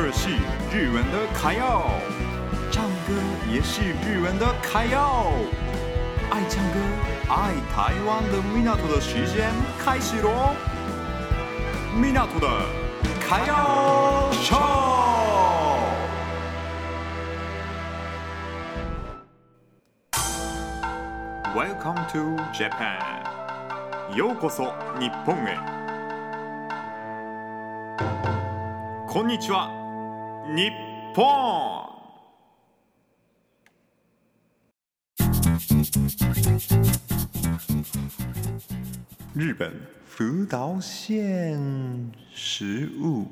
[0.00, 0.30] 二是
[0.72, 1.82] 日文的卡要，
[2.70, 3.14] 唱歌
[3.50, 5.32] 也是日文的卡要。
[6.30, 6.78] 爱唱歌、
[7.28, 10.54] 爱台湾的米纳图的时间开始喽！
[12.00, 12.46] 米纳图的
[13.20, 14.56] 卡要秀。
[21.56, 25.58] Welcome to Japan，ようこそ日本へ。
[29.08, 29.77] こんにちは，
[30.56, 30.70] 日
[31.14, 31.24] 本。
[39.34, 39.72] 日本
[40.06, 43.26] 福岛县食物。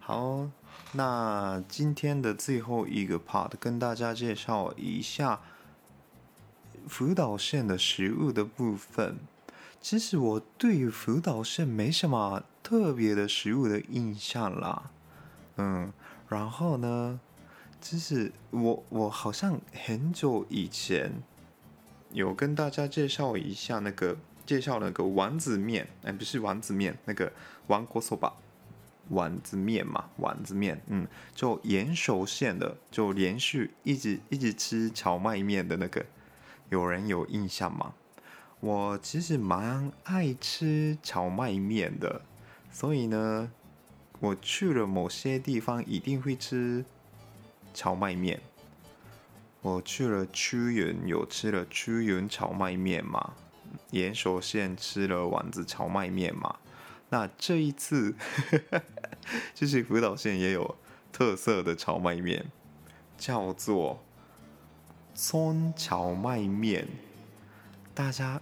[0.00, 0.50] 好，
[0.92, 5.40] 那今天的最后一个 part，跟大家介绍一下。
[6.88, 9.16] 福岛县的食物的部分，
[9.80, 14.90] 其实我对于福岛县没什么特别的食物的印象啦。
[15.56, 15.92] 嗯，
[16.32, 17.20] 然后呢，
[17.78, 21.12] 其实我我好像很久以前
[22.10, 24.16] 有跟大家介绍一下那个
[24.46, 27.30] 介绍那个丸子面，哎，不是丸子面，那个
[27.66, 28.32] 丸子そば，
[29.10, 36.04] 丸子面嘛，丸子面，嗯，就延寿县的，就连续一直一直吃荞麦面的那个。
[36.70, 37.92] 有人有印象吗？
[38.60, 42.22] 我其实蛮爱吃荞麦面的，
[42.70, 43.52] 所以呢，
[44.22, 46.84] 我去了某些地方一定会吃
[47.74, 48.40] 荞麦面。
[49.62, 53.34] 我去了屈原，有吃了屈原荞麦面嘛？
[53.90, 56.54] 岩手县吃了丸子荞麦面嘛？
[57.08, 58.14] 那这一次，
[59.56, 60.76] 就是福岛县也有
[61.10, 62.46] 特色的荞麦面，
[63.18, 64.04] 叫做。
[65.14, 66.86] 葱荞麦面，
[67.92, 68.40] 大家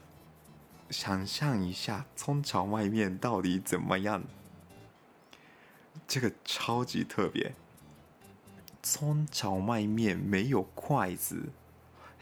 [0.91, 4.23] 想象一下，葱荞麦面到底怎么样？
[6.11, 7.55] 这个超级特别。
[8.83, 11.51] 葱炒麦面没有筷子，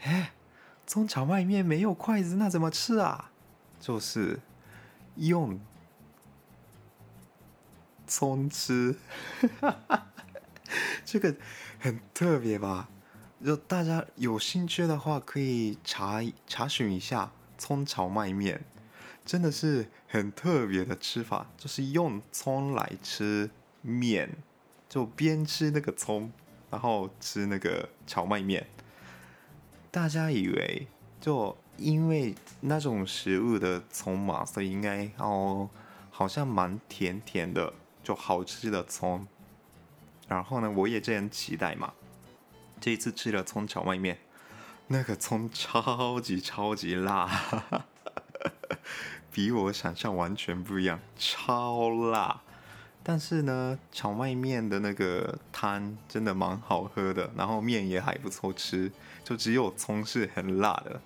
[0.03, 0.33] 哎，
[0.85, 3.31] 葱炒麦面没有筷子，那怎么吃啊？
[3.79, 4.41] 就是
[5.15, 5.59] 用
[8.05, 8.95] 葱吃，
[11.03, 11.35] 这个
[11.79, 12.89] 很特别吧？
[13.43, 18.63] 就大家有兴趣的话，可以查查询一下葱炒麦面，
[19.25, 23.49] 真的是很特别的吃法，就是用葱来吃
[23.81, 24.37] 面，
[24.87, 26.31] 就边吃那个葱，
[26.69, 28.67] 然后吃那个荞麦面。
[29.91, 30.87] 大家以为
[31.19, 35.69] 就因为那种食物的葱嘛，所以应该哦，
[36.11, 37.73] 好像蛮甜甜的，
[38.03, 39.27] 就好吃的葱。
[40.27, 41.93] 然后呢，我也这样期待嘛。
[42.79, 44.19] 这一次吃了葱蕎麦面，
[44.87, 47.27] 那个葱超级超级辣，
[49.33, 52.41] 比我想象完全不一样，超辣。
[53.03, 58.91] 但是呢，荞麦面的那个汤真的蛮好喝的，然后面也还不错吃，
[59.23, 61.01] 就只有葱是很辣的。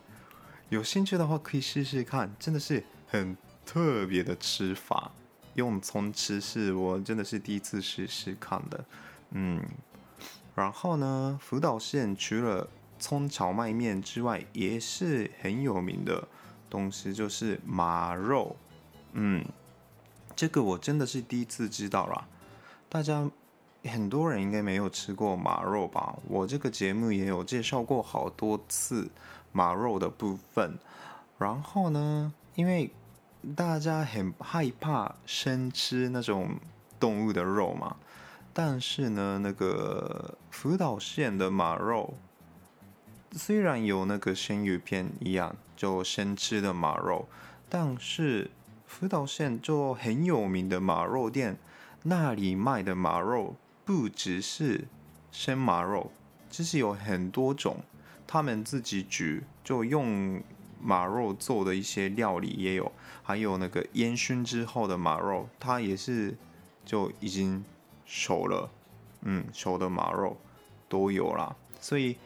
[0.70, 5.12] 有兴趣的话可以试试看，真的是很特别的吃法。
[5.54, 8.86] 用葱吃是我真的是第一次试试看的，
[9.32, 9.62] 嗯。
[10.56, 12.68] 然后呢，福岛县除了
[13.00, 16.28] 葱荞麦面之外，也是很有名的
[16.70, 18.56] 东西，就是马肉。
[19.14, 19.44] 嗯，
[20.36, 22.28] 这个我真的是第一次知道啦。
[22.90, 23.30] 大家
[23.86, 26.16] 很多人应该没有吃过马肉吧？
[26.28, 29.10] 我这个节目也有介绍过好多次
[29.52, 30.78] 马肉的部分。
[31.38, 32.92] 然后呢，因为
[33.56, 36.52] 大家很害怕生吃那种
[37.00, 37.98] 动物的肉嘛。
[38.54, 42.14] 但是呢，那个福岛县的马肉
[43.32, 47.28] 虽然有那个生鱼片一样，就生吃的马肉，
[47.68, 48.52] 但是
[48.94, 51.58] 福岛县就很有名的马肉店，
[52.04, 54.86] 那里卖的马肉不只是
[55.32, 56.12] 生马肉，
[56.48, 57.78] 其实有很多种，
[58.28, 60.40] 他们自己煮就用
[60.80, 62.92] 马肉做的一些料理也有，
[63.24, 66.38] 还有那个烟熏之后的马肉，它也是
[66.86, 67.66] 就已经。
[68.06, 68.70] 熟了，
[69.22, 70.38] 嗯，熟的马肉
[70.90, 71.56] 都有啦。
[71.80, 72.18] 所以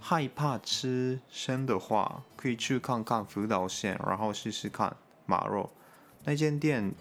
[0.00, 4.94] 害怕吃生的话，可以去看看福岛县，然后试试看
[5.24, 5.70] 马肉。
[6.24, 6.92] 那间店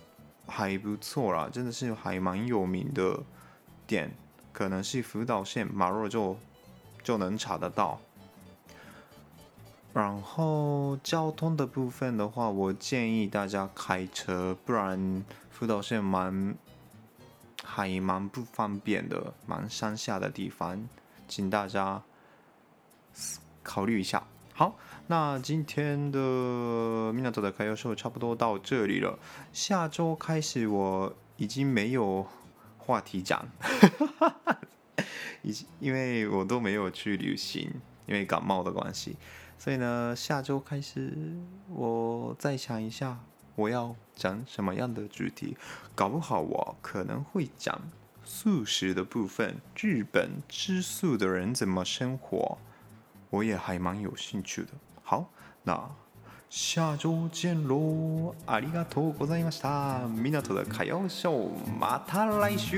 [0.47, 3.23] 还不错啦，真的是还蛮有名的
[3.85, 4.11] 店，
[4.51, 6.37] 可能是福岛县马若就
[7.03, 7.99] 就能查得到。
[9.93, 16.55] 然后交通的部分的话，我建议大家开车，不然福岛县蛮。
[17.61, 20.87] 还蛮不方便的，蛮山下的地方，
[21.27, 22.01] 请大家
[23.61, 24.23] 考虑一下。
[24.59, 24.77] 好，
[25.07, 29.17] 那今天的米纳图的开销秀差不多到这里了。
[29.53, 32.27] 下周开始我已经没有
[32.77, 33.47] 话题讲，
[35.43, 37.71] 以 因为我都没有去旅行，
[38.05, 39.15] 因为感冒的关系，
[39.57, 41.39] 所以呢，下周开始
[41.69, 43.19] 我再想一下
[43.55, 45.55] 我要讲什么样的主题，
[45.95, 47.81] 搞不好我可能会讲
[48.25, 52.57] 素食的部分，日本吃素的人怎么生活，
[53.29, 54.69] 我也还蛮有兴趣的。
[55.03, 55.29] 好，
[55.63, 55.89] 那。
[56.49, 58.33] 下周见喽！
[58.47, 60.07] ありがとうございました。
[60.07, 62.75] 港的卡妖秀，马塔来週。